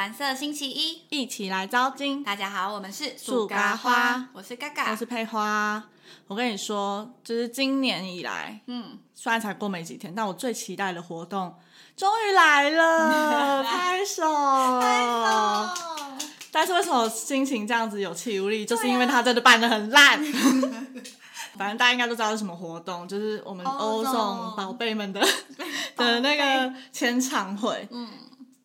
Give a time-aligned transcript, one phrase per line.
[0.00, 2.24] 蓝色星期一，一起来招金。
[2.24, 5.84] 大家好，我们是树嘎花我是嘎嘎，我是佩花。
[6.26, 11.54] 我跟你说，就是今年以来，嗯，虽然才过没几天，但我最期待的活动
[11.98, 14.26] 终于来了， 拍手！
[14.26, 15.70] 哦，
[16.50, 18.64] 但是为什么心情这样子有气无力？
[18.64, 20.18] 就是因为他真的办的很烂。
[21.58, 25.20] 反正大家应该都知道是什么活动，就是我们欧总宝贝们的
[25.94, 27.86] 的那个签唱会。
[27.90, 28.08] 嗯，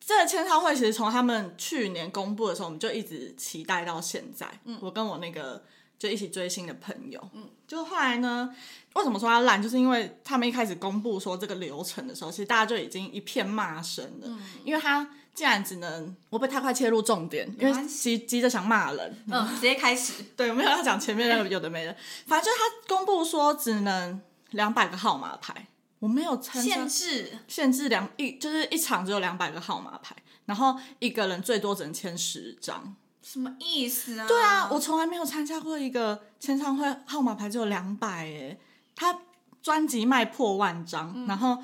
[0.06, 4.48] 这个签唱会其实从他们去年公布的时候，我们就一直期待到现在。
[4.64, 5.60] 嗯，我跟我那个
[5.98, 8.54] 就一起追星的朋友，嗯，就后来呢，
[8.94, 9.60] 为什么说它烂？
[9.60, 14.40] 就是因为他们一开始公布说这个流程的时候，其实大家就已经一片骂声了，嗯。
[14.64, 21.96] 因为他竟然只能我被太快切入重点，因为关急急着想骂人，嗯，直接开始，对，我没有要讲前面那个有的没的，
[22.28, 24.20] 反正就是他公布说只能
[24.52, 25.66] 两百个号码牌，
[25.98, 32.94] 我没有参限制，限制两一就是一场只有两百个号码牌，然后一个人最多只能签十张。
[33.22, 34.28] 什么意思啊？
[34.28, 38.60] 对啊，我从来没有参加过一个签唱会号码牌只有两百诶，
[38.94, 39.22] 他
[39.60, 41.58] 专辑卖破万张，嗯然后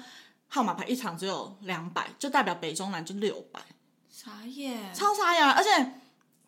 [0.49, 3.61] 号码牌一场只有两百，就代表北中南就六百，
[4.11, 5.53] 傻眼，超傻眼啊。
[5.53, 5.71] 而且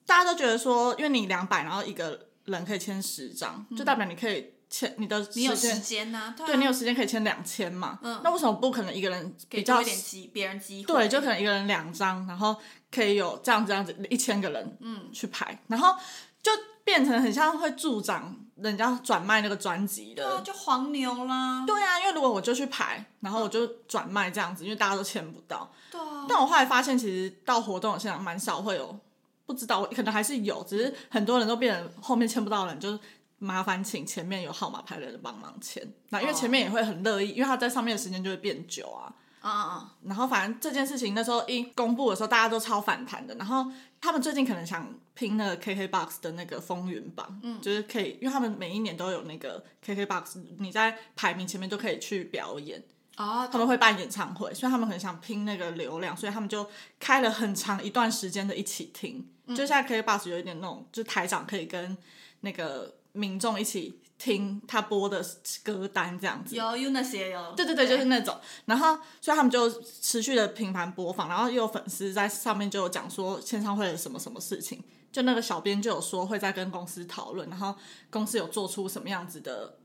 [0.04, 5.82] 大家都觉得说，因为你两百，然后一个人可以签十张，就代表你可以签你的嗯你有时时间。
[5.82, 7.98] 间呐，对你有时间可以签两千嘛？
[8.02, 12.56] 嗯那为什么不可能一个人给比较多一点机，别人机会，对，就可能一个人两张，然后
[12.90, 15.94] 可以有这样这样子一千个人嗯去排，然后
[16.42, 16.50] 就
[16.82, 20.40] 变成很像会助长人家转卖那个专辑对啊，的。
[20.42, 25.70] 就黄牛啦，对啊，因为如果我就去排，然后我就转卖这样子，因为大家都签不到。
[25.90, 28.98] 对啊，但我后来发现，其实到活动的现场蛮少会有，
[29.46, 32.98] 不知道可能还是有，只是很多人都变成后面签不到的人，就是
[33.44, 35.86] 麻烦请前面有号码牌的人帮忙签。
[36.08, 39.12] 那因为前面也会很乐意，因为他在上面的时间就会变久啊。
[39.40, 43.34] 啊啊然后反正这件事情那时候一公布的时候，大家都超反弹的。
[43.34, 43.70] 然后
[44.00, 52.82] 他们最近可能想拼那个 KKBOX 的那个风云榜，嗯，就是可以，因为他们每一年都有那个 KKBOX，你在排名前面就可以去表演，
[53.16, 56.66] 他们会办演唱会，所以他们很想拼那个流量，所以他们就
[56.98, 59.28] 开了很长一段时间的一起听。
[59.48, 61.94] 就现在 KKBOX 有一点那种，就台长可以跟
[62.40, 65.24] 那个民众一起听他播的
[65.62, 66.54] 歌单这样子。
[66.54, 68.38] 有有那些有，对对对，就是那种。
[68.66, 77.74] 然后，所以他们就持续的频繁播放，然后又有粉丝在上面就有讲说签唱会的什么什么事情，就那个小编就有说会在跟公司讨论，然后
[78.10, 79.78] 公司有做出什么样子的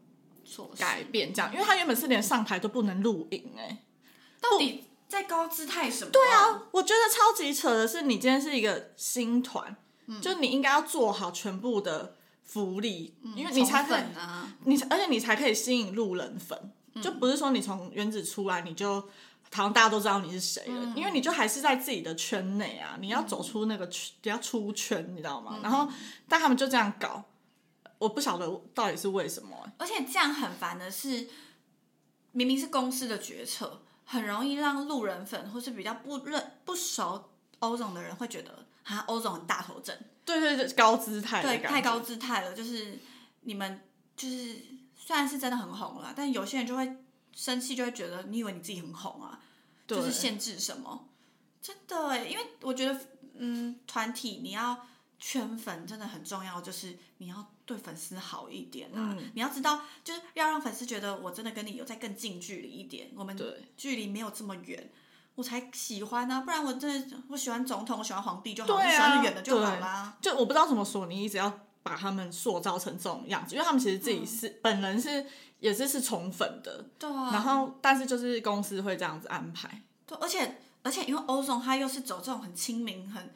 [0.45, 3.83] 措改变，这样，因为他原本是连上台都不能录影哎、
[4.39, 6.11] 到底在高姿态什么？
[6.11, 9.75] 对啊，我觉得超级扯的是，你今天是一个新团，
[10.07, 12.15] 嗯就你应该要做好全部的
[12.51, 16.57] 福利，因为你才可以粉啊，你而且你才可以吸引路人粉，
[16.95, 17.01] 嗯。
[17.01, 18.99] 就不是说你从原子出来你就
[19.53, 20.93] 好像大家都知道你是谁了，嗯。
[20.97, 25.43] 因为你就还是在自己的圈内啊，你要走出那个圈，你要出圈，你知道嗯。
[25.43, 25.59] 吗？
[25.61, 25.87] 然后
[26.27, 27.23] 但他们就这样搞，
[27.99, 31.29] 我不晓得到底是为什么、欸而且这样很烦的是，
[32.31, 39.95] 明明是公司的决策，很容易让路人粉或是比较不认不熟欧总的人会觉得，啊，欧总很大头症，
[40.25, 42.53] 对对对，高姿态的对，太高姿态了。
[42.53, 42.99] 就是
[43.41, 43.81] 你们
[44.15, 44.57] 就是
[44.95, 46.97] 虽然是真的很红了，但有些人就会
[47.33, 49.39] 生气，就会觉得你以为你自己很红啊，
[49.87, 51.07] 就是限制什么？
[51.61, 52.99] 真的哎，因为我觉得，
[53.35, 54.87] 嗯，团体你要
[55.19, 59.13] 圈粉真的很重要，就是你要对粉丝好一点啊。
[59.17, 63.37] 嗯你要知道，就是要让粉丝觉得我真的跟你有在更近距离一点，我们
[63.75, 64.89] 距离没有这么远。
[65.39, 70.13] 我才喜欢啊，不然我真的我喜欢总统，我喜欢皇帝就好，对啊我喜欢远的就好对啦。
[70.19, 75.25] 就我不知道怎么说，你一直要把他们塑造成这种样子，因为他们其实自己是、本人是
[75.59, 83.33] 也是是宠粉的，对啊，然后但是就是公司会这样子安排，对，而且而且因为欧总他又是走这种很亲民、很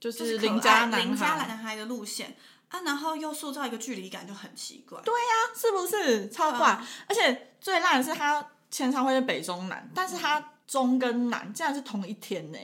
[0.00, 2.36] 就就是是邻家邻家孩，男孩的路线。
[2.68, 5.00] 啊，然后又塑造一个距离感，就很奇怪。
[5.00, 6.28] 对啊，是不是？
[6.28, 6.66] 超怪？
[6.66, 6.86] 啊。
[7.08, 12.58] 而且最烂的是他签唱会是北中南，但是他中跟南竟然是同一天呢，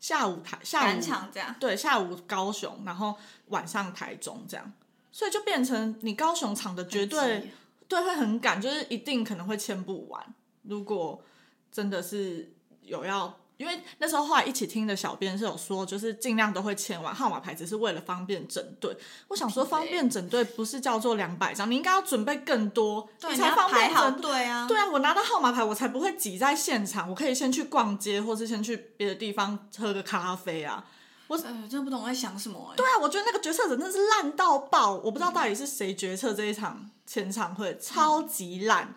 [0.00, 1.54] 下午台下单午场这样。
[1.60, 3.14] 对下午高雄，然后
[3.48, 4.72] 晚上台中这样，
[5.12, 7.52] 所以就变成你高雄场的绝对
[7.86, 10.34] 对会很赶，就是一定可能会签不完。
[10.62, 11.22] 如果
[11.70, 18.96] 真的是有要，因为那时候后来一起听的小编是有说，就是尽量都会签完号码牌，只是为了方便整队。
[19.28, 24.44] 我想说，方便整队不是叫做两百张，你应该要准备更多，对，你才方便整队。
[24.44, 24.66] 啊。
[24.66, 30.84] 对啊，我拿到号码牌，我才不会挤在现场，我可以先去逛街，或是先去别的地方喝个咖啡啊。
[31.28, 38.94] 呃，真的不懂我在想什么哎、对啊，我觉得那个决策者真的是烂到爆，我不知道到底是谁决策这一场签唱会，超级烂，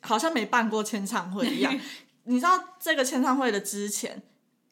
[0.00, 1.74] 好像没办过签唱会一样。
[2.30, 4.22] 你知道这个签唱会的之前，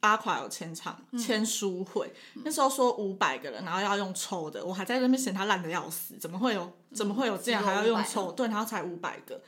[0.01, 2.15] 阿垮有签唱签书会，
[2.45, 8.31] 那时候说五百个人，然后要用抽的，我还在那边嫌他烂的要死，怎么会有怎么会有这样还要用抽？
[8.31, 9.41] 对，然后才五百个，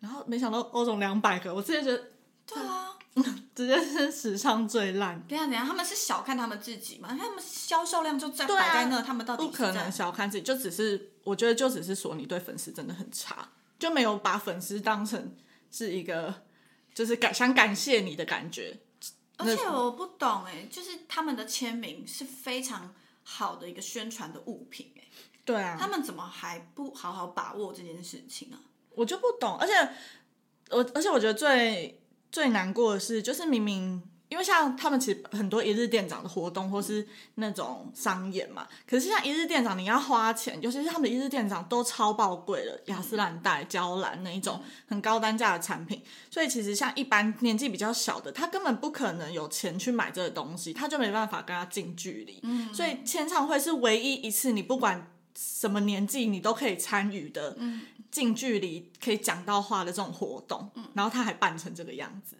[0.00, 2.10] 然后没想到欧总两百个，我直接觉得
[2.44, 2.96] 对啊，
[3.54, 5.22] 直接是史上最烂。
[5.28, 7.08] 等下等下，他们是小看他们自己嘛？
[7.10, 13.48] 他们销售量就在摆在那，他们到底不可能小看自己，就只是我觉得就只是说你对粉丝真的很差，
[13.78, 15.32] 就没有把粉丝当成
[15.70, 16.34] 是一个
[16.94, 18.78] 就是感想感谢你的感觉。
[19.36, 22.94] 而且我不懂哎，就是他们的签名是非常
[23.24, 25.02] 好的一个宣传的物品哎，
[25.44, 28.56] 对啊，他们怎么还不好好把握这件事情啊？
[28.90, 29.72] 我就不懂，而且
[30.70, 32.00] 我而且我觉得最
[32.30, 37.06] 最难过的是，就是明明因为像他们其实很多一日店长的活动或是
[37.36, 52.40] 那种商演嘛，可是像一日店长你要花钱，尤其是他们的一日店长都超爆贵的，雅诗兰黛、娇兰那一种很高单价的产品，所以其实像一般年纪比较小的，他根本不可能有钱去买这个东西，他就没办法跟他近距离。
[52.42, 57.56] 嗯，所以签唱会是唯一一次你不管什么年纪你都可以参与的。
[58.10, 62.36] 近距离可以讲到话的这种活动，然后他还办成这个样子。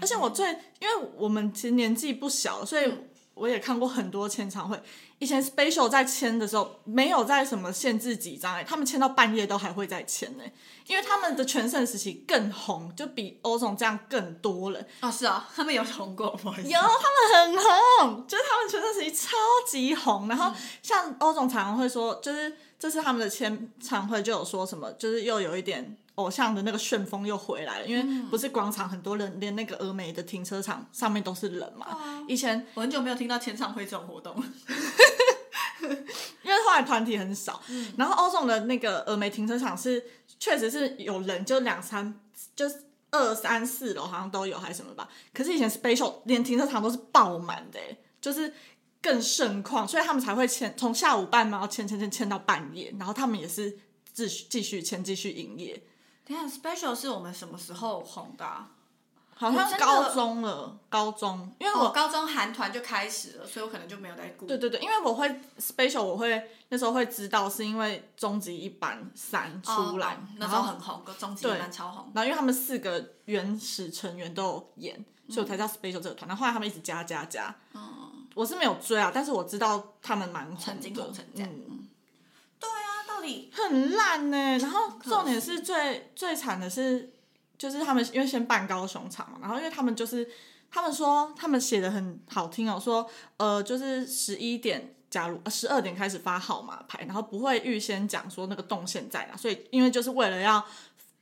[0.00, 0.48] 而且我最，
[0.80, 2.92] 因为我们其实年纪不小，所以
[3.34, 4.80] 我也看过很多签唱会。
[5.20, 10.44] 以前 Special 在签的时候，没有在什么限制几张哎、他们签到半夜都还会再签呢、
[10.86, 14.86] 因为他们的全盛时期更红，就比欧总这样更多人。
[15.00, 19.36] 哦，是啊，他们有红过，有，他们很红，就是他们全盛时期超
[19.66, 20.28] 级红。
[20.28, 32.24] 然后像欧总常常会说，就是这次他们的签唱会就有说什么，就是又有一点偶像的那个旋风又回来了，因为不是广场很多人，连那个峨眉的停车场上面都是人嘛。
[32.28, 34.42] 以前我很久没有听到签唱会这种活动了。
[36.42, 37.60] 因为后来团体很少，
[37.96, 40.02] 然后欧总的那个峨眉停车场是
[40.38, 42.14] 确实是有人，就两三
[42.54, 42.76] 就是
[43.10, 45.08] 二三四楼好像都有还是什么吧。
[45.32, 48.52] 可是以前 Special 连停车场都是爆满的、欸，就是
[49.04, 53.78] 更盛况，所以他们才会签从下午半嘛，然后签签签签到半夜，然后他们也是
[54.14, 55.82] 继续继续签继续营业，
[56.26, 58.70] 等一下，Special 是我们什么时候红的、啊？
[59.36, 64.46] 好像高中了，高中，因为我我高中韩团就开始了，所以我可能就没有在顾。
[64.46, 65.28] 对对对，因为我会
[65.58, 72.12] special，我会那时候会知道，是因为终极一班三出来，哦那然后时候很红，终极一班超红。
[72.14, 76.28] 然后因为他们四个原始成员都有演，所以我才知道 special 这个团。
[76.28, 77.52] 然后后来他们一直加加加，
[78.34, 81.88] 我是没有追啊，但是我知道他们蛮红的，曾经红成这样嗯，
[82.60, 87.12] 对啊，到底很烂呢、然后重点是最最惨的是，
[87.56, 90.28] 就是他们因为先办高雄场嘛，然后因为他们就是
[90.70, 93.08] 他们说他们写的很好听哦，说
[93.38, 94.90] 呃就是十一点。
[95.10, 100.66] 假如十二点开始发号码牌，然后不会预先讲说那个动线在哪，所以因为就是为了要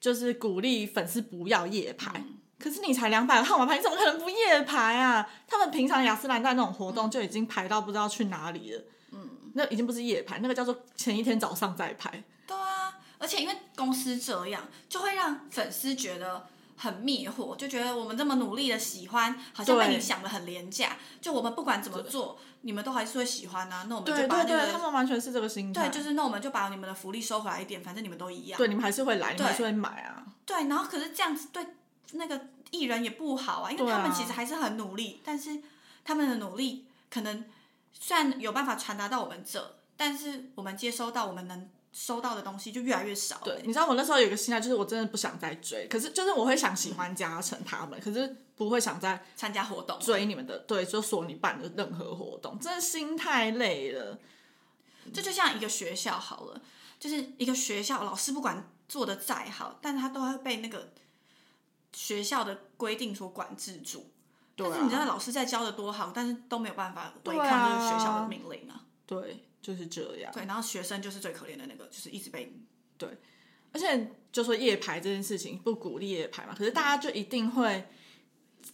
[0.01, 2.25] 就是鼓励粉丝不要夜排。
[2.63, 5.29] 可是你才两百个号码牌，你怎么可能不夜排啊？
[5.49, 8.83] 他们平常雅诗兰黛那种活动就已经排到不知道去哪里了。
[9.11, 12.23] 嗯，那已经不是夜排，那个叫做前一天早上再排。
[12.47, 20.97] 对啊，而且因为公司这样，就会让粉丝觉得很灭火，就觉得我们这么努力的喜欢，好像被你想的很廉价。
[21.21, 23.87] 就我们不管怎么做，你们都还是会喜欢啊。
[23.89, 25.89] 那我们就把那对对，他们完全是这个心态。
[25.89, 28.57] 对，就是那我们就把你们的福利收回来一点，反正你们都一样。
[28.57, 30.25] 对你们还是会来，你们还是会买啊。
[30.47, 31.67] 对，然后可是这样子对
[32.15, 35.63] 那个艺人也不好啊，因为他们其实还是很努力，但是
[36.05, 37.45] 他们的努力可能
[37.93, 43.63] 虽然有办法传达到我们这，但是我们接收到我们能收到的东西就越来越少、对，欸。
[43.65, 54.19] 你知道我那时候有一个心态，就是我真的不想再追，可是就是我会想喜欢嘉成他们，可是不会想再参加活动，追你们的，对，就索你办的任何活动，真的心太累了。
[55.13, 56.61] 这就像一个学校好了，
[56.99, 60.93] 就是一个学校老师不管做的再好，但是他都会被那个
[61.93, 64.11] 学校的规定所管制住。
[64.55, 68.85] 对但是你知道啊，老师在教的多好，但是都没有办法违对抗这个学校啊的命令啊。
[69.07, 70.31] 对，就是这样。
[70.33, 72.55] 对，然后学生就是最可怜的那个，就是一直被
[72.99, 73.09] 对
[73.73, 77.89] 而且就说夜排这件事情不鼓励夜排嘛，可是大家就一定会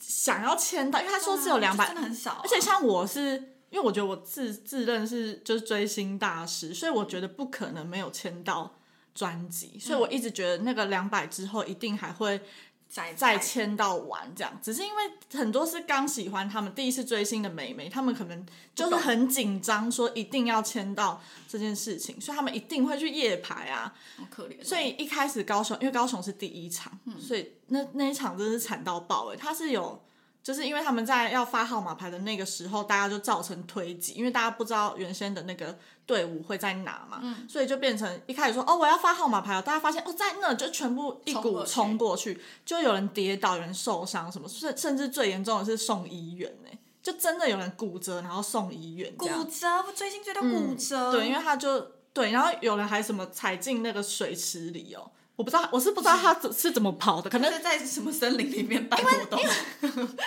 [0.01, 3.37] 想要签到，因为他说只有两百就真的很少啊、而且像我是，
[3.71, 8.77] 因为我觉得我自自认是就是追星大师，所以我觉得不可能没有签到
[9.15, 12.41] 专辑，所以我一直觉得那个两百之后一定还会
[12.89, 14.59] 再再签到完这样。
[14.63, 15.03] 只是因为
[15.35, 23.95] 很多是刚喜欢他们第一次追星的美眉，他们可能就是很紧张，说一定要签到这件事情，所以他们一定会去夜排啊。
[24.17, 24.65] 好可怜。
[24.65, 30.03] 所以一开始高雄，因为高雄是第一场，所以那那一场真的是惨到爆哎、他是有
[30.49, 46.71] 就是因为他们在要发号码牌的那个时候，大家就造成推挤，因为大家不知道原先的那个队伍会在哪嘛，嗯所以就变成一开始说哦我要发号码牌了，大家发现哦在那就全部一股冲过去冲过去，就有人跌倒，有人受伤什么，甚甚至最严重的是送医院呢、
[47.03, 49.27] 就真的有人骨折，然后送医院骨。
[49.27, 51.79] 折，我追星追到骨折，对，因为他就
[52.15, 59.41] 对，然后有人还什么踩进那个水池里哦，我不知道，我是不知道他怎是怎么跑的，可能是在什么森林里面办活动，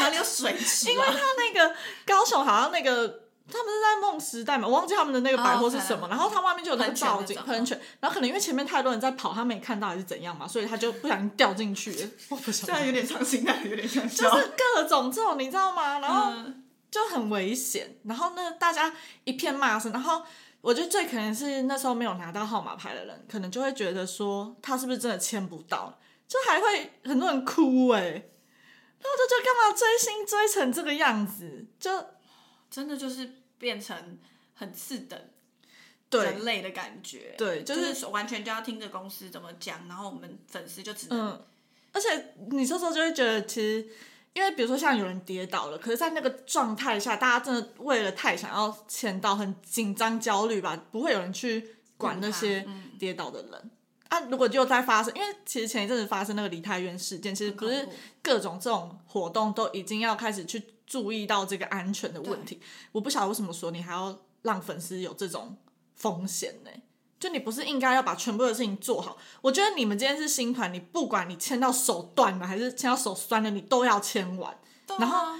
[0.00, 1.14] 哪里有水池因为啊？
[1.16, 3.22] 他那个高雄好像那个。
[3.48, 12.10] 他们是在梦时代嘛，我忘记他们的那个百货是什么哦然后他外面就有那个喷泉造景喷泉，然后可能因为前面太多人在跑，他没看到还是怎样嘛，所以他就不小心掉进去了。
[12.30, 14.28] 我不晓得，虽然有点伤心，啊有点想就。
[14.36, 16.00] 是各种这种你知道吗？
[16.00, 17.96] 然后嗯就很危险。
[18.02, 18.92] 然后呢，大家
[19.22, 19.92] 一片骂声。
[19.92, 20.24] 然后
[20.66, 25.96] 我觉得最可能是那时候没有拿到号码牌的人，可能就会觉得说他是不是真的签不到，
[26.26, 31.66] 就还会很多人哭哎、然后我就觉得干嘛追星追成这个样子？
[31.78, 32.04] 就
[32.68, 34.18] 真的就是变成
[34.54, 35.16] 很次等
[36.10, 37.36] 对人类的感觉。
[37.38, 41.46] 对，就就是是完全就要听着公司怎么讲，然后我们粉丝就只能、嗯，
[41.92, 43.88] 而且你这时候就会觉得，其实
[44.36, 53.70] 因为比如说像有人跌倒了，可是，在那个状态下，大家真的为了太想要签到，很紧张焦虑吧，不会有人去管那些跌倒的人。
[54.08, 57.88] 啊，如果又再发生，因为其实前一阵子发生那个梨泰院事件，其实不是
[58.20, 62.60] 各种这种活动都已经要开始去注意到这个安全的问题。
[62.92, 65.56] 我不晓得为什么说你还要让粉丝有这种
[65.94, 66.70] 风险呢？
[67.18, 69.16] 就你不是应该要把全部的事情做好？
[69.40, 74.52] 我觉得你们今天是新团，你不管你签到手断了还是签到手酸了，你都要签完。
[74.52, 75.34] 啊然后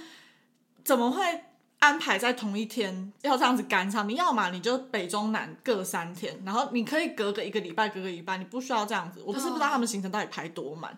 [0.83, 1.43] 怎么会
[1.79, 4.09] 安排在同一天要这样子赶场？
[4.09, 9.21] 你要嘛你就北中南各三天，然后你可以隔个一个礼拜，隔个礼拜，你不需要这样子。
[9.25, 10.97] 我不是不知道他们行程到底排多满。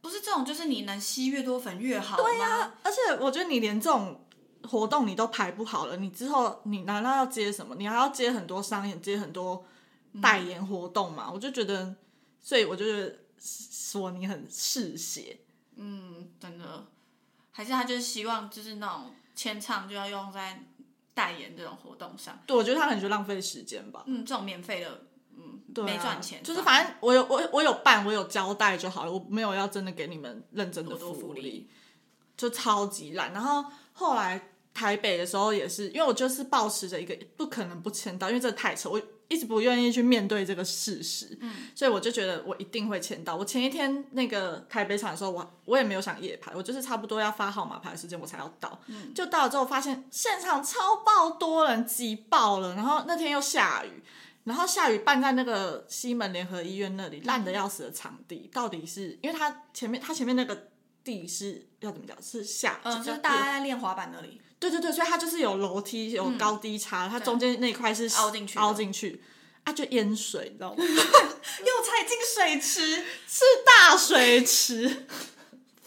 [0.00, 4.18] 不是这种，就是你能吸越多粉越好对呀、而且我觉得你连这种
[4.66, 7.74] 活动你都排不好了，你之后你难道要接什么？
[7.76, 9.62] 你还要接很多商演，接很多
[10.22, 11.30] 代言活动嘛？
[11.30, 11.94] 我就觉得，
[12.40, 15.38] 所以我就觉得说你很嗜血。
[15.76, 16.86] 嗯，真的，
[17.50, 20.64] 还是他就是希望就是那种签唱就要用在
[21.14, 22.38] 代言这种活动上。
[22.46, 24.02] 对，我觉得他可能就浪费时间吧。
[24.06, 31.70] 嗯，这种免费的，嗯，对啊没赚钱，就是反正我有我我有办，我有交代就好了，我没有要真的给你们认真的多多福利，
[32.36, 33.32] 就超级烂。
[33.32, 39.00] 然后后来台北的时候也是，因为我就是抱持着一个不可能不签到，因为这太扯，我
[39.30, 43.34] 一直不愿意去面对这个事实，嗯，所以我就觉得我一定会签到。
[43.34, 54.02] 我前一天那个开杯场的时候，我我也没有想夜排，我就是差不多要发号码牌的时间我才要到，嗯，就到了之后发现现场超爆多人，挤爆了，然后那天又下雨。
[54.42, 60.68] 然后下雨办在那个西门联合医院那里烂的要死的场地，到底是因为他前面他前面那个
[61.04, 62.16] 地是要怎么讲？
[62.22, 69.22] 是下，就是大家在练滑板那里，对对对，所以它就是有楼梯有高低差，它中间那一块是嗯凹进去凹进去
[69.64, 70.76] 啊，就淹水，你知道吗？
[70.84, 75.06] 又踩进水池， 是大水池，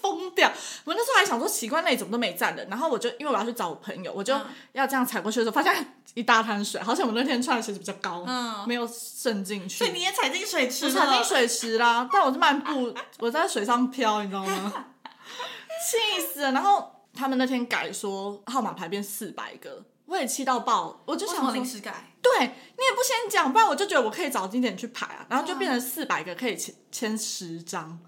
[0.02, 0.52] 疯掉！
[0.86, 9.92] 我那时候还想说奇怪，那里怎么都没站人，然后我就因为我要去找我朋友，我就嗯要这样踩过去的时候，发现一大滩水，好像我那天穿的鞋子比较高，嗯没有渗进去所以。
[9.92, 14.86] 你也踩进水池了，我踩进水池啦，但我是漫步，我在水上漂，你知道吗？
[15.90, 16.52] 气死了！
[16.54, 22.10] 然后他们那天改说号码牌变四百个，我也气到爆，我就想说临时改？
[22.22, 28.00] 对你也不先讲，不然我就觉得我可以早一点去排啊，然后就变成四百个可以签签十张，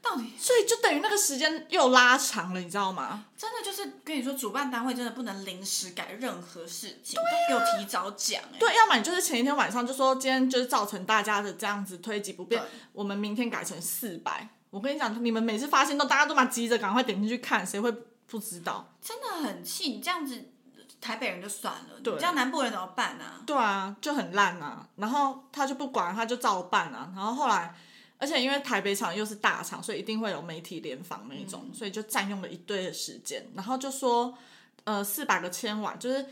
[0.00, 3.24] 到底所以就等于那个时间又拉长了，你知道吗？
[3.36, 14.48] 真的就是跟你说，主办单位真的不能临时改任何事情，都给我提早讲、哎，对，要么你就是前一天晚上就说今天就是造成大家的这样子推挤不便，我们明天改成四百。
[14.70, 17.92] 我跟你讲，你们每次发现都大家都蛮急着赶快点进去看，谁会
[18.30, 18.94] 不知道？
[19.02, 19.88] 真的很气。
[19.88, 20.48] 你这样子，
[21.00, 23.42] 台北人就算了，对你这样南部人怎么办啊？
[23.44, 24.88] 对啊，就很烂啊。
[24.96, 27.12] 然后他就不管，他就照办啊。
[27.16, 27.74] 然后后来，
[28.18, 33.44] 而且因为台北场又是大场，所以一定会有媒体联访那一种，所以就占用了一堆的时间。
[33.56, 34.32] 然后就说，
[34.84, 36.24] 呃，四百个签完，就是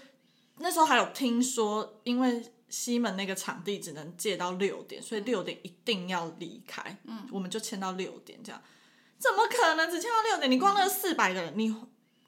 [0.59, 6.97] 那时候还有听说，因为西门那个场地只能借到六点，所以六点一定要离开。
[7.05, 8.63] 嗯，我们就签到六点这样。
[9.19, 10.51] 怎么可能只签到六点？
[10.51, 11.75] 你光那四百个人，你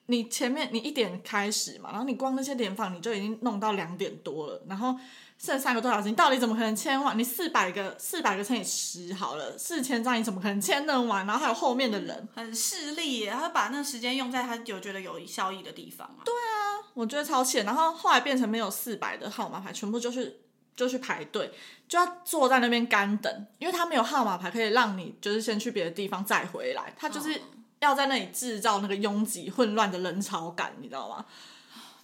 [0.06, 4.96] 你前面你一点开始嘛，然后你光那些联访你就已经弄到两点多了，然后
[5.38, 7.16] 剩三个多小时，你到底怎么可能签完？
[7.16, 11.24] 你四百个四百个乘以十好了，四千张你怎么可能签得完？
[11.26, 16.20] 然后还有后面的人，很势利耶，他把那时间用在他有觉得有效益的地方啊。
[16.24, 17.58] 对啊，我觉得超气。
[17.58, 20.40] 然后后来变成没有四百的号码牌，全部就是
[20.76, 21.52] 就去排队，
[21.88, 27.40] 就要坐在那边干等，因为他没有号码牌可以让你就是先去别的地方再回来，他就是
[27.80, 31.24] 要在那里制造那个拥挤混乱的人潮感，你知道吗？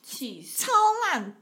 [0.03, 0.65] 气死！
[0.65, 0.73] 超
[1.05, 1.35] 烂，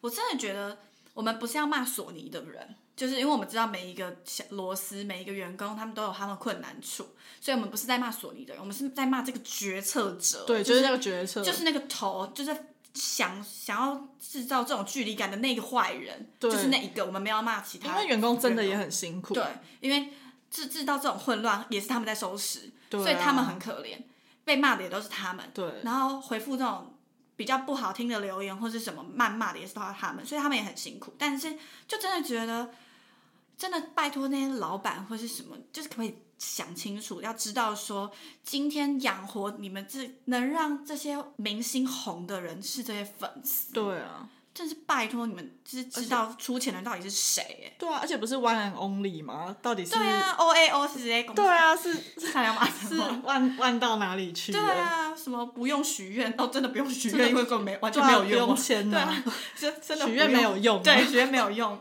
[0.00, 0.78] 我真的觉得
[1.12, 7.06] 我们不是要骂索尼的人，就是因为我们知道每一个小螺丝、每一个员工，他们都有他们困难处，
[7.40, 10.44] 所以我们不是在骂索尼的人，我们是在骂这个决策者。
[10.46, 12.56] 对，就就是那个决策，就是那个头，就是
[12.96, 17.04] 想想要制造这种距离感的那个坏人，就是那一个。
[17.04, 19.44] 我们没有骂其他，因为员工真的也很辛苦，对，
[19.80, 20.12] 因为
[20.50, 23.98] 制制造这种混乱也是他们在收拾，所以他们很可怜，
[24.44, 25.48] 被骂的也都是他们。
[25.52, 26.94] 对然后回复这种
[27.36, 31.14] 比较不好听的留言或是什么谩骂的也是都是他们，所以他们也很辛苦。
[31.18, 31.52] 但是
[31.86, 32.70] 就真的觉得，
[33.58, 38.10] 真的拜托那些老板或是什么，就是可不可以想清楚，要知道说，
[38.44, 47.76] 今天养活你们这能让这些明星红的人是这些粉丝，对啊，真是拜托你们，就是知道出钱的人到底是谁、欸？
[47.78, 49.56] 对啊，而且不是 one and only 吗？
[49.62, 51.94] 到底是对啊，O A O 是这些公司，对啊，是
[52.30, 53.22] 看要骂是什么？
[53.24, 54.60] 万万到哪里去对？
[54.60, 61.80] 啊，什么不用许愿哦，真的不用许愿，因为根本没完全没有用不用签对啊啊，真真的许愿没有用啊对，许愿没有用。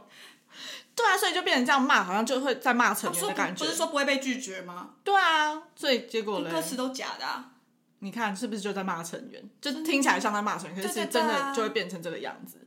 [0.96, 3.66] 对啊，所以就变成这样骂，好像就会在骂成员的感觉。
[3.66, 4.92] 不是说不会被拒绝吗？
[5.04, 7.52] 对啊，所以结果嘞，歌词都假的啊。
[8.00, 9.50] 你看是不是就在骂成员？
[9.60, 12.60] 就听起来像在骂成员，可是真的就会变成这个样子。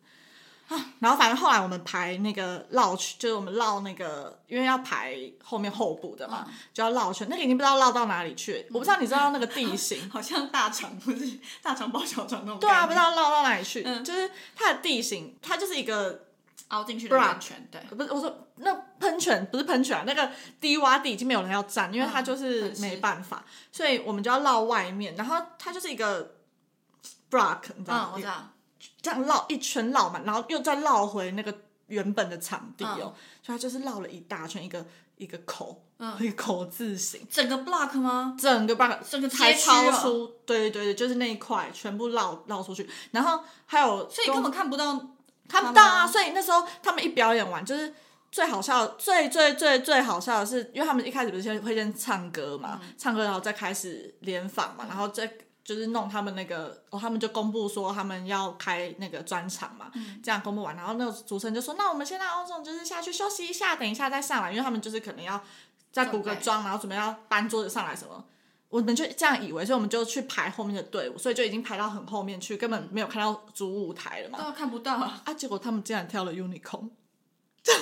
[0.68, 7.26] 啊，然后反正后来我们排那个绕圈，就是我们绕那个，因为要排后面候补的嘛，嗯就要绕圈。
[7.30, 12.58] 那个已经不知道绕到哪里去了，我不知道你知道那个地形， 好像大肠不是大肠包小肠那种。
[12.58, 16.26] 对啊，不知道绕到哪里去，嗯就是它的地形，它就是一个
[16.68, 26.34] 凹进去的喷泉，对，不是我说那喷泉不是喷泉、啊，那个低洼地已经没有人要站，因为它就嗯是没办法，所以我们就要绕外面，然后它就是一个
[27.30, 28.50] block，你知道嗯吗？，我知道。
[29.00, 31.56] 这样绕一圈绕嘛，然后又再绕回那个
[31.86, 34.84] 原本的场地嗯哦，所以它就是绕了一大圈，一个
[35.16, 38.36] 一个口，嗯一个口字形，整个 block 吗？
[38.38, 45.14] 整个 block 整个才超出，对对对，就是那一块全部绕绕出去，然后还有所以根本看不到。
[45.48, 47.92] 看不到啊，所以那时候他们一表演完，就是
[48.30, 52.94] 最好笑、最最最最好笑的是，因为他们一开始不是先会先唱歌嘛，嗯。
[52.98, 55.32] 唱歌然后再开始联访嘛，然后再
[55.64, 60.20] 就是弄他们那个，哦，他们就公布说他们要开那个专场嘛，嗯。
[60.22, 65.42] 这样公布完，然后那个主持人就说，那我们现在欧总就是下去休息一下，等一下再上来，因为他们就是可能要
[65.92, 68.24] 再补个妆，然后准备要搬桌子上来什么。
[68.68, 74.38] 我们就这样以为，所以我们就去排后面的队伍，所以就已经排到很后面去，根本没有看到主舞台了嘛。
[74.38, 75.22] 对啊，看不到啊。
[75.24, 76.90] 啊，结果他们竟然跳了 Unicorn，
[77.62, 77.80] 就是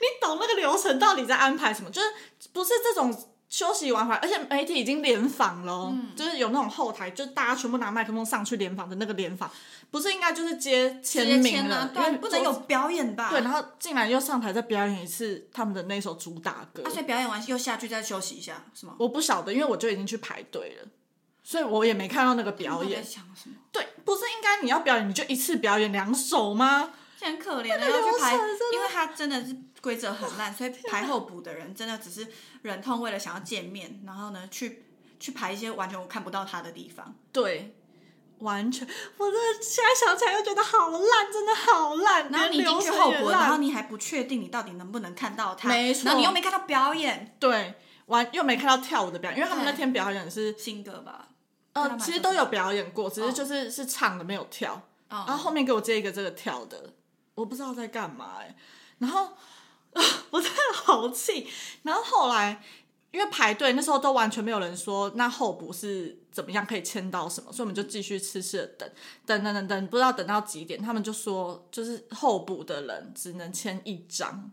[0.00, 1.90] 你懂那个流程到底在安排什么？
[1.90, 2.08] 就是
[2.52, 3.14] 不是这种
[3.48, 9.50] 休息完回来，而且媒体已经联访了就是有那种后台，就是大家全部拿麦克风上去联访的那个联访，
[9.90, 13.30] 不是应该就是接签名了，啊，对不能有表演吧？
[13.30, 18.94] 对，然后竟然又上台再表演一次他们的那首主打歌，啊，所以表演完又下去再休息一下，是吗？
[18.98, 20.88] 我不晓得，因为我就已经去排队了。
[21.44, 23.04] 所以我也没看到那个表演。
[23.04, 23.54] 想什么？
[23.70, 26.90] 对，不是应该你要表演你就一次表演两首吗？
[27.18, 32.26] 这很可怜的，要去排因为他真的是规则很烂，所以排候补的人真的只是
[32.62, 34.84] 忍痛为了想要见面，然后呢去
[35.18, 37.14] 去排一些完全我看不到他的地方。
[37.32, 37.74] 对，
[38.40, 42.30] 完全，我真的现在想起来又觉得好烂，真的好烂。
[42.30, 47.74] 然后你连流进去候补，然后你还不确定你到底能不能看到他，没错然后你又没看到表演，对，
[48.06, 51.28] 完又没看到跳舞的表演，因为他们那天表演是新歌吧？
[51.98, 54.74] 其实都有表演过，只是哦就是、是唱的没有跳。
[55.08, 56.92] 哦然后后面给我接一个这个跳的，
[57.36, 58.56] 我不知道在干嘛哎、
[58.98, 59.30] 然后
[60.30, 61.46] 我真的好气。
[61.84, 62.60] 然后后来
[63.12, 68.90] 因为排队那时候都完全没有人说那候补是怎么样可以签到什么，所以我们就继续痴痴的等，
[69.24, 74.50] 等等等等，不知道等到几点，他们就说就是候补的人只能签一张。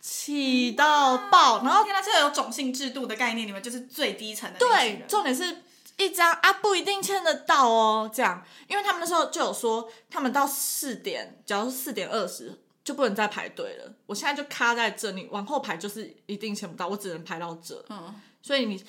[0.00, 5.64] 气到爆，然后天哪，这个有种姓制度的概念，你们就是最低层的对，重点是
[5.98, 8.10] 一张啊，不一定签得到哦。
[8.12, 13.92] 这样，因为他们那时候就有说，他们到四点，假如是四点二十就不能再排队了。
[14.06, 17.84] 我现在就卡在这里，往后排就是一定签不到，我只能排到这。
[17.90, 18.82] 嗯，所以你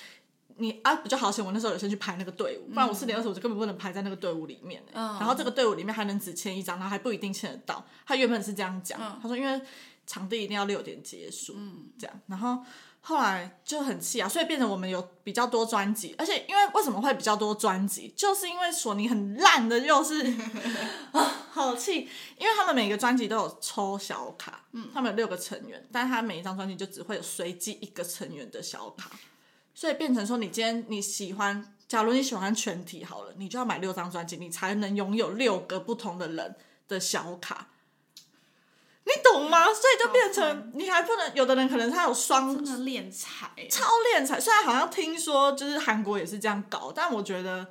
[0.56, 7.84] 你啊，比较好险，我那时候有先去排那个队伍，不然我四点二十我就根本不能排在那个队伍里面、欸嗯然后这个队伍里面还能只签一张，然后还不一定签得到。
[8.06, 9.60] 他原本是这样讲，嗯他说因为
[10.06, 12.62] 场地一定要六点结束，嗯，这样，然后。
[13.02, 20.22] 后来就很气啊，所以变成我们有比较多专辑，而且因为为什么会比较多专辑，就是因为索尼很烂的，又是
[21.12, 22.08] 啊，好气，
[22.38, 29.10] 因为他们每个专辑都有抽小卡，嗯，他们有六个成员，但是他每一张专辑就只会有随机一个成员的小卡，
[29.74, 36.54] 所以变成说，你今天你喜欢，假如你喜欢全体好了，你就要买六张专辑，你才能拥有六个不同的人
[36.86, 37.69] 的小卡。
[39.48, 39.64] 吗？
[39.66, 47.66] 所以就变成你还不能，有的人可能他有双真的练财，超练财，虽然好像听说就是韩国也是这样搞，但我觉得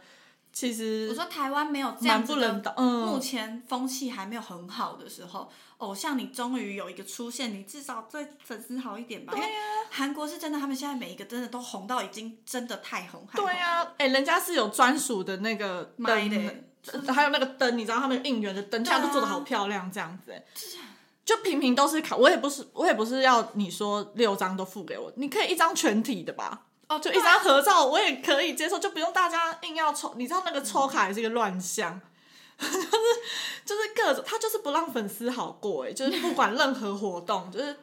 [0.51, 9.33] 其实我说台湾没有这蛮样子的不能当，嗯，目前风气还没有很好的时候，偶像你终于有一个出现，你至少对粉丝好一点吧。
[9.91, 13.27] 韩国是真的，他们现在每一个真的都红到已经真的太红。
[13.33, 16.07] 对呀、哎、人家是有专属的那个灯
[17.13, 20.43] 还有那个灯，你知道他们应援的灯，这样对啊都做的好漂亮，这样子、哎
[21.25, 26.63] 就平平都是卡，我也不是，我也不是要你说六张都付给我，你可以一张全体的吧？
[26.87, 30.15] 哦，就一张合照，我也可以接受，就不用大家硬要抽。
[30.17, 32.01] 你知道那个抽卡也是一个乱象，
[32.57, 32.77] 就 是
[33.63, 37.77] 就是各种，他就是不让粉丝好过哎、就是不管任何活动， 就是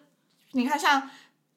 [0.50, 1.08] 你看像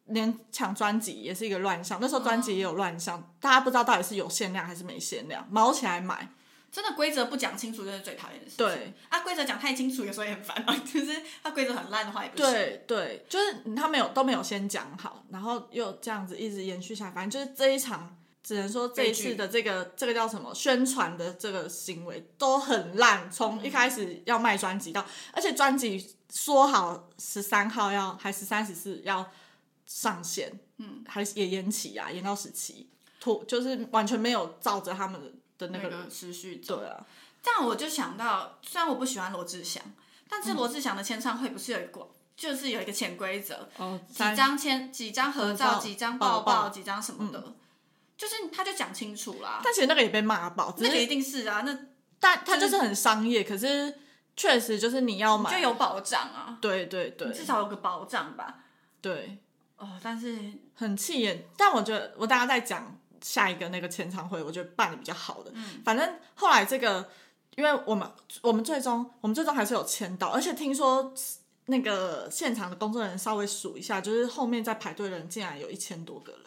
[0.06, 6.30] 连抢专辑也是一个乱象，那时候专辑也有乱象，大家不知道到底是有限量还是没限量，毛起来买。
[6.72, 8.58] 真的规则不讲清楚，真的是最讨厌的事情。
[8.58, 10.76] 对啊，规则讲太清楚，有时候也很烦啊。
[10.86, 12.52] 就是他规则很烂的话，也不行。
[12.52, 29.26] 对对，就是他没有都没有先讲好，然后又这样子一直延续下来，反正就是这一场，只能说这一次的这个这个叫什么宣传的这个行为都很烂，从一开始要卖专辑到，而且专辑说好十三号要还十三十四要
[29.86, 32.88] 上线，嗯，还也延期啊，延到十七，
[33.20, 36.78] 拖就是完全没有照着他们的的那个那个持续走。
[36.78, 37.06] 对啊，
[37.44, 39.84] 这样我就想到，虽然我不喜欢罗志祥，
[40.28, 47.54] 但是罗志祥的签唱会不是有一个，就是有一个潜规则，哦，几张签、几张合照、几张抱抱几张什么的，
[48.18, 49.62] 就是他就讲清楚啦。
[49.64, 51.78] 但其实那个也被骂爆，那个一定是啊，那
[52.20, 54.00] 但他就是很商业，可是
[54.36, 58.60] 确实就是你要买就有保障啊，对对对至少有个保障吧。
[59.02, 59.38] 对，
[59.78, 60.38] 哦，但是
[60.76, 61.46] 很气人。
[61.56, 65.52] 但我觉得我大家在讲下一个那个签唱会，我觉得办的比较好的。
[65.54, 67.10] 嗯反正后来这个，
[67.56, 68.10] 因为我们
[68.42, 71.14] 我们最终我们最终还是有签到，而且听说
[71.66, 76.42] 那个现场的工作人员稍微数一下，就是后面在排队的人竟然有一千多个人。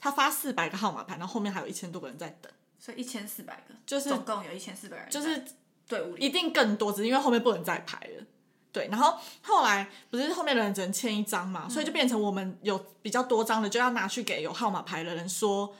[0.00, 5.44] 他发四百个号码牌，然后后面还有一千多个人在等，所以一千四百个，就是总共有一千四百人就是
[5.86, 6.24] 队伍里。
[6.24, 8.24] 一定更多，只是因为后面不能再排了。
[8.72, 15.74] 对，然后后来不是后面的人只能签一张嘛，所以就变成我们有比较多张的，就要拿去给有号码牌的人说，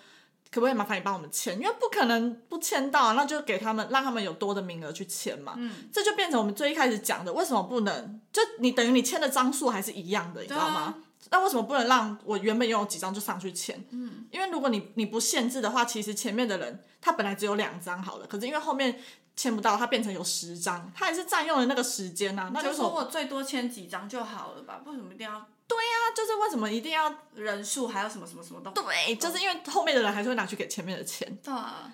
[0.51, 1.59] 可不可以麻烦你帮我们签？
[1.59, 5.55] 因为不可能不签到啊，那就给他们，让他们有多的名额去签嘛。
[5.57, 8.21] 嗯，这就变成我们最一开始讲的，为什么不能？
[8.33, 10.95] 就你等于你签的张数还是一样的，你知道吗？
[11.31, 13.85] 那为什么不能让我原本拥有几张就上去签？
[13.91, 18.99] 嗯，因为如果你你不限制的话，其实前面的人他本来只有两张好了，可是因为后面
[19.37, 22.73] 签不到，他变成有十张，他还是占用了那个时间呐、那就？
[22.73, 24.83] 说我最多签几张就好了吧？
[24.87, 25.47] 为什么一定要
[25.78, 29.14] 那就是为什么一定要人数还有什么什么什么都对？
[29.16, 31.92] 就是因为后面的人还是会拿去给前面的钱对啊，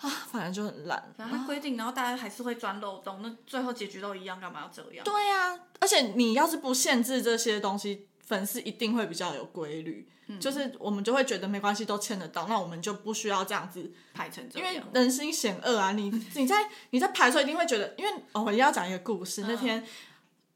[0.00, 1.14] 啊，反正就很烂。
[1.16, 5.04] 然后他规定，然后大家还是会钻漏洞，那最后结局都一样，干嘛要这样？
[5.04, 10.08] 对呀、而且你要是不限制这些东西，粉丝一定会比较有规律。
[10.38, 14.82] 就是我们就会觉得没关系，都签得到，那我们就不需要这样子排成这因为。
[14.92, 19.46] 人心险恶啊，你你在你在排的时候一定会觉得，因为哦，我一定要讲一个故事。
[19.48, 19.82] 那天，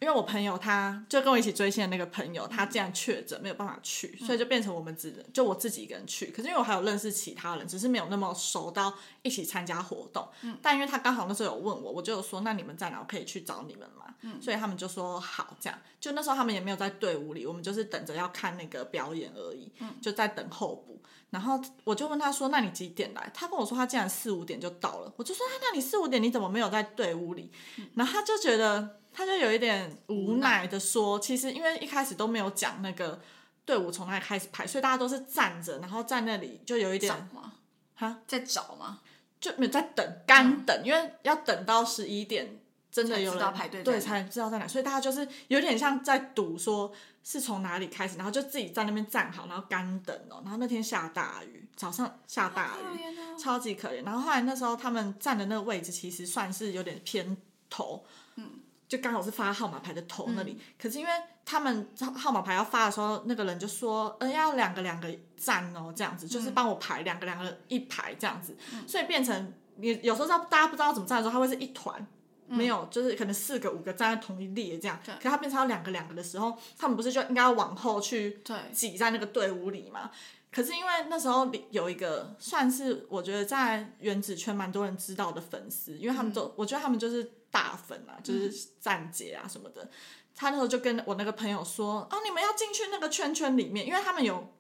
[0.03, 6.27] 因为我朋友他就跟我一起追星的那个朋友，他竟然确诊没有办法去，所以就变成我们只能就我自己一个人去。
[6.33, 10.29] 可是因为我还有认识其他人，只是没有那么熟到一起参加活动。
[10.61, 14.13] 但因为他刚好那时候有问我，我就有说那你们在哪，我可以去找你们嘛。
[14.41, 21.01] 所以他们就说好，这样就那时候他们也没有在队伍里，我们就是等着要看那个表演而已，就在等候补。
[21.31, 25.11] 然后我就问他说：“那你几点来？”他跟我说他竟然四五点就到了。
[25.17, 27.51] 我就说：“啊那你四五点你怎么没有在队伍里？”
[27.97, 33.21] 然后他就觉得，他就有一点无奈的说：“其实因为一开始都没有讲那个
[33.65, 37.53] 队伍从哪里开始排，所以大家都是站着，然后在那里就有一找点吗？
[37.95, 39.01] 哈，在找吗？
[39.41, 46.93] 就没有在等干等，因为要等到十一点，真的有人对排队在哪才知道在哪，所以大家就是有点像在赌说
[47.25, 50.41] 是从哪里开始，然后就自己在那边站好，然后干等哦。
[50.45, 54.05] 然后那天下大雨，早上下大雨，超级可怜。
[54.05, 57.37] 然后后来那时候他们站的那个位置其实算是有点偏
[57.69, 58.05] 头，
[58.37, 58.49] 嗯，
[58.93, 60.59] 就刚好是发号码牌的头那里。
[60.79, 61.11] 可是因为
[61.47, 68.55] 他们号码牌要发的时候，那个人就说，呃，要两个两个站哦，这样子，就是帮我排两个两个一排这样子，
[68.87, 72.07] 所以变成你有时候大家不知道怎么站的时候，它会是一团。
[72.49, 78.55] 没有，就是可能四个五个站在同一列这样，可它变成要两个两个的时候，他们不是就应该要往后去对。
[78.71, 80.11] 挤在那个队伍里嘛？
[80.51, 89.89] 可是因为那时候有一个算是我觉得在原子圈蛮多人知道的粉丝，因为他们都、我觉得他们就是大粉啊，就是站姐啊什么的。
[90.35, 94.53] 他那时候就跟我那个朋友说：“啊，你们要进去那个圈圈里面，因为他们有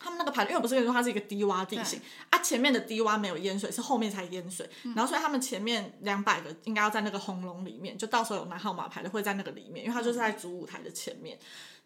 [0.00, 4.68] 他们那个排，因为我不是跟你说它是一个低洼地形啊，前面的低洼没有淹水，是后面才淹水。
[4.82, 11.38] 然后所以他们前面两百个应该要在那个红龙里面，就到时候有拿号码牌的会在那个里面，因为他就是在主舞台的前面。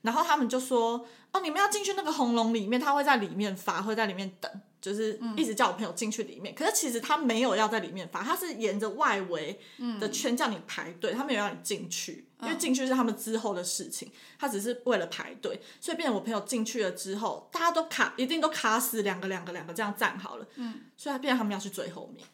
[0.03, 4.49] 然后他们就说：“哦，你们要进去那个红龙里面，他会在里面发，会在里面等，
[4.81, 6.55] 就是一直叫我朋友进去里面。
[6.55, 9.61] 可是其实他没有要在里面发，他是沿着外围
[10.01, 15.61] 的圈叫你排队，他没有让你进去，因为进去是他们之后的事情，他只是为了排队。
[15.81, 20.47] 所以变成我朋友进去了之后，大家都卡，一定都卡死两个、两个、两个这样站好了。
[20.57, 22.27] 嗯，所以他变成他们要去最后面。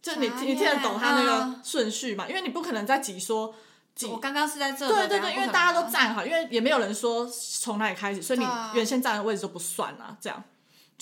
[0.00, 2.28] 就你你听得懂他那个顺序嘛？
[2.28, 3.54] 因为你不可能在挤说。
[4.10, 10.42] 我刚刚是在这，对对对，因为大家都站好，因为也没有人说从哪里开始，所以你原先站的位置都不算啊，这样，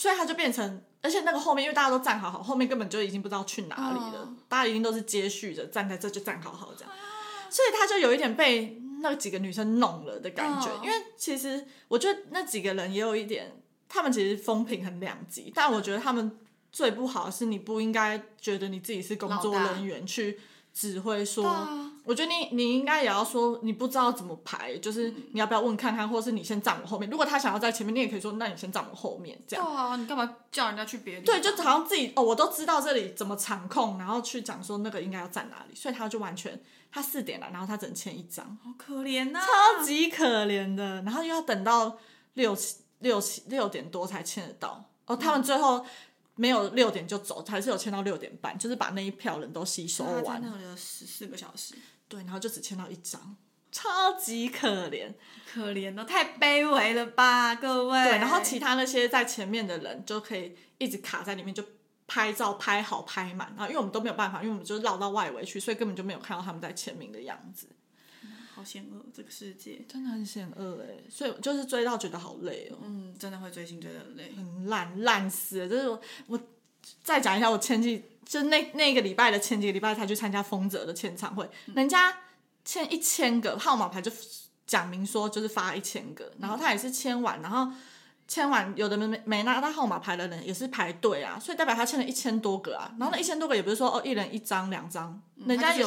[0.00, 6.90] 所以他就变成，而且那个后面，因为大家都站好好，后面根本就已经不知道去哪里了，大家一定都是接续着站在这就站好好这样，
[7.50, 13.60] 所以他就有一点被那几个女生弄了的感觉，因为其实我觉得那几个人也有一点，
[13.90, 16.38] 他们其实风评很两极，但我觉得他们
[16.72, 20.40] 最不好的是，你不应该觉得你自己是工作人员去。
[20.72, 21.44] 指挥说，
[22.04, 27.08] 我觉得你你应该也要说，你不知道怎么排，就是你要不要问看看，或者是你先站我后面。
[27.10, 29.64] 如果他想要在前面，你也可以说，那你先站我后面，这样。
[29.64, 31.20] 对啊，你干嘛叫人家去别？
[31.20, 36.60] 对，就好像自己哦，我都知道这里怎么场控，然后去讲说那个应该要站哪里，所以他就完全
[36.90, 41.98] 他四点了，然后他只能签一张，好可怜呐，超级可怜的，然后又要等到
[42.34, 45.84] 六七六七六点多才签得到，哦，他们最后。
[46.40, 50.40] 没有六点就走，还是有签到六点半，就是把那一票人都吸收完。
[50.40, 51.74] 那了十四个小时。
[52.09, 53.37] 对，然后就只签到一张，
[53.70, 55.12] 超级可怜，
[55.53, 58.03] 可怜的太卑微了吧，各位。
[58.05, 61.62] 对，然后其他那些在前面的人就可以一直卡在里面，就
[62.07, 63.53] 拍照拍好拍满。
[63.55, 67.68] 然后因为我们都没有办法，因为我们就绕到外围去，所以根本就没有看到他们在签名的样子。
[68.60, 72.76] 好险恶，这个世界真的很险恶哎，所以就是追到觉得好累哦。
[72.82, 75.68] 嗯，真的会追星追得很累，很烂烂死了。
[75.68, 76.40] 就是我，我
[77.02, 82.14] 再讲一下，我前几就那那个礼拜的前几个礼拜才去参加丰泽的签唱会，人家
[82.66, 84.12] 签一千个号码牌就
[84.66, 87.72] 讲明说就是发一千个，然后他也是签完，然后。
[88.30, 92.88] 签完，有的没没拿到号码牌的人也是排队啊，所以代表他签了一千多个啊。
[92.96, 95.84] 然后那一千多个也不是说哦，一人一张两张，人家有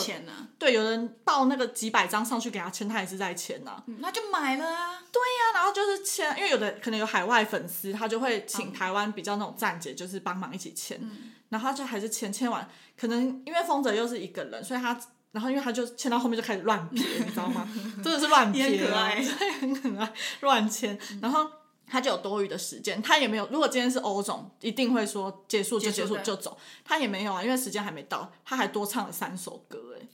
[0.59, 3.81] 对，有人报那个几百张上去给他签，他也是在签呐。
[3.99, 4.99] 那就买了啊。
[5.09, 10.99] 对呀，然后就是签，因为有的可能有海外粉丝，他就会请台湾比较那种站姐，就是帮忙一起签。
[11.47, 12.67] 然后他就还是签签完，
[12.99, 14.99] 可能因为风泽又是一个人，所以他
[15.31, 17.65] 然后因为他就签到后面就开始乱撇， 你知道吗？
[18.03, 19.23] 真的是乱撇，可爱，
[19.61, 21.49] 很可爱，乱签，然后。
[21.93, 23.47] 他就有多余的时间，他也没有。
[23.51, 26.57] 如果今天是欧总，一定会说结束就结束就走。
[26.83, 30.07] 他也没有啊，因为时间还没到，他还多唱了三首歌哎。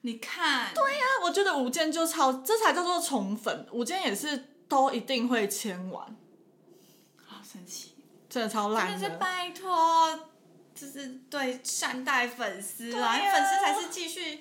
[0.00, 3.66] 你看，对呀，我觉得吴健就超，这才叫做宠粉。
[3.70, 6.16] 吴健也是都一定会签完，
[7.26, 7.94] 好神奇，
[8.30, 8.98] 真的超烂的。
[8.98, 10.18] 真的是拜托，
[10.74, 14.40] 就是对善待粉丝啦，因为粉丝才是继续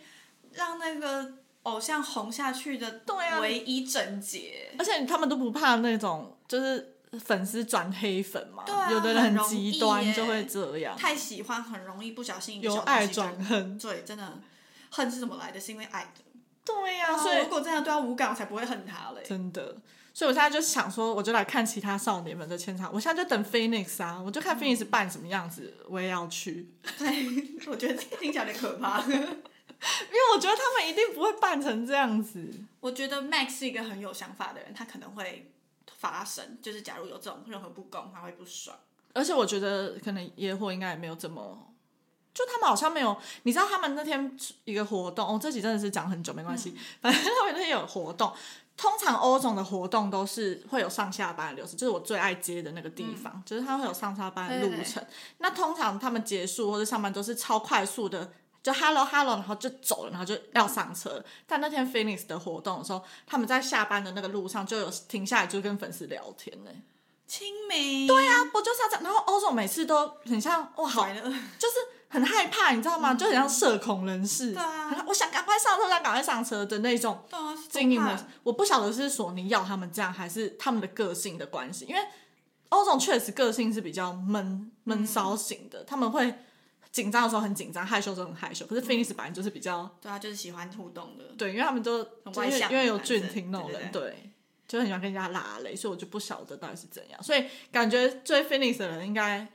[0.53, 1.33] 让那个。
[1.65, 3.01] 偶像红下去的
[3.41, 8.63] 唯一症结，而且他们都不怕那种，就是粉丝转黑粉嘛。
[8.91, 13.77] 有的人很极端就会这样，太喜欢很容易不小心由爱转恨。
[13.77, 14.39] 对，真的
[14.89, 15.59] 恨是怎么来的？
[15.59, 16.21] 是因为爱的。
[16.63, 19.21] 对呀，所以如果真的对他无感，我才不会恨他嘞。
[19.23, 19.75] 真的，
[20.13, 22.91] 所以我现在就想说，我就来看其他少年们的签唱。
[22.91, 26.71] 我现在就等 Phoenix 啊，我就看 Phoenix 扮什么样子，我也要去。
[26.97, 27.07] 对，
[27.67, 29.03] 我觉得听起来有点可怕。
[29.05, 32.51] 因为我觉得他们一定不会扮成这样子。
[32.79, 35.51] 我觉得 Max 是一个很有想法的人，他可能会
[35.97, 38.77] 发生，就是假如有这种任何不公，他会不爽。
[39.13, 41.73] 而且我觉得可能野火应该也没有这么，
[42.33, 48.33] 就他们好像没有，你知道他们那天一个活动，哦，这集真的是讲很久，没关系，反正他们那天有活动。
[48.77, 55.01] 通常欧总的活动都是会有上下班的流程，就是我最爱接的那个地方，就是他会有上下班的路程。
[55.37, 58.33] 那通常他们结束或者上班都是超快速的。
[58.65, 61.23] 就 hello hello，然后就走了，然后就要上车。
[61.45, 66.71] 但那天 Phoenix 的活动的时候，他们在下班的那个路上就有停下来，就跟粉丝聊天呢。
[67.27, 68.07] 清明。
[68.07, 69.03] 对啊，不就是要这样？
[69.03, 71.75] 然后欧总每次都很像哇，好，就是
[72.07, 73.13] 很害怕，你知道吗？
[73.13, 74.53] 就很像社恐人士。
[74.53, 75.05] 对啊。
[75.09, 77.23] 我想赶快上车，想赶快上车的那种。
[77.69, 81.85] 经营模式，我不晓得是索尼要他们这样，还是他们的个性的关系。
[81.85, 82.01] 因为
[82.69, 86.39] 欧总确实个性是比较闷闷骚型的，他们会。
[86.95, 88.65] 紧张的时候很紧张，害羞的时候很害羞。
[88.65, 91.25] 可是 Phoenix 本来就是比较，对啊，就是喜欢互动的。
[91.37, 94.31] 对，因为他们都很外向，因为有俊廷那种人，对，
[94.65, 97.21] 就很喜欢跟人家拉雷，所以我就不晓得到底是怎样。
[97.21, 99.45] 所以感觉追 Phoenix 的人应该，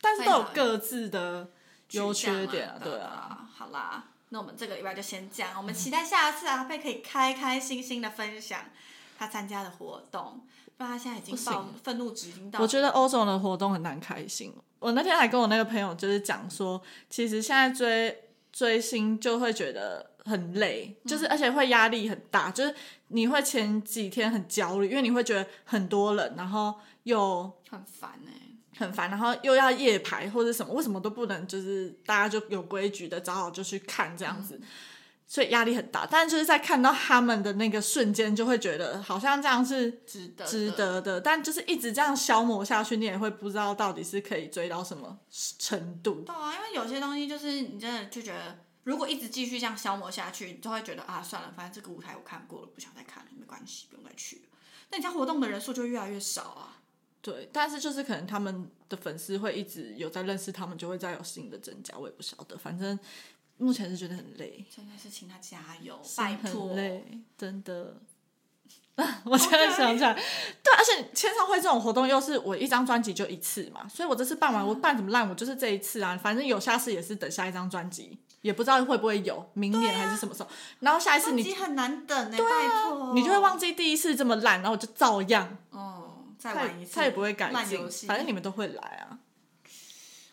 [0.00, 1.48] 但是都有各自的
[1.92, 3.48] 优缺点啊，对啊。
[3.54, 8.62] 好啦，那我们这个礼拜就先这样，我们期待下次阿佩可以开开心心的分享
[9.16, 10.44] 他参加的活动。
[10.76, 12.58] 不然他现在已经不行爆愤怒值已经到。
[12.58, 14.52] 我觉得欧总的活动很难开心。
[14.78, 18.16] 我那天还跟我那个朋友就是讲说，其实现在追
[18.52, 22.74] 追星就会觉得很累，就是而且会压力很大，就是
[23.08, 28.32] 你会前几天很焦虑，因为你会觉得很多人，然后又很烦哎、
[28.78, 34.60] 很烦，然后又要夜排或者什么，为什么都不能就是大家就有规矩的早好就去看这样子，
[35.28, 36.04] 所以压力很大。
[36.10, 40.76] 但就是在看到他们的那个瞬间，就会觉得好像这样是值得值的。
[40.76, 45.18] 得的，但就是一直这样消磨下去，你也会不知道到底是可以追到什么
[45.58, 46.22] 程度。
[46.22, 54.42] 对啊，因为有些东西就是你真的就觉得，如果一直继续这样消磨下去，你就会觉得啊，算了，反正这个舞台我看过了，不想再看了，没关系，不用再去了。
[54.90, 56.80] 那你这样活动的人数就越来越少啊。
[57.20, 62.56] 对，但是就是可能他们的粉丝会一直有在认识他们，就会再有新的增加，我也不晓得。
[62.56, 62.98] 反正
[63.58, 66.76] 目前是觉得很累，真的是请他加油，拜托很。
[66.76, 67.96] 累，真的。
[69.22, 80.48] 我现在想起来对，而且签唱会这种活动又是我一张专辑就一次嘛，所以我这次办完，我办怎么烂，我就是这一次啊，反正有下次也是等下一张专辑，也不知道会不会有，明年还是什么时候。
[80.80, 83.14] 然后下一次你很难等哎、拜托。
[83.14, 87.88] 你就会忘记第一次这么烂，然后我就照样，哦，再他玩一次，也他也不会改进。
[88.08, 89.18] 反正你们都会来啊。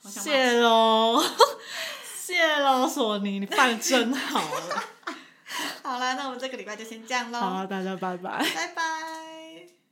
[0.08, 1.22] 谢喽，
[2.26, 4.42] 谢喽，索尼，你办的真好。
[5.84, 8.44] 好啦，那我们这个礼拜就先这样喽，好，大家拜拜。
[8.56, 9.85] 拜拜。